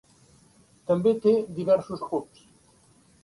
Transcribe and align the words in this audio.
També 0.91 1.11
té 1.25 1.33
diversos 1.59 2.03
pubs. 2.13 2.41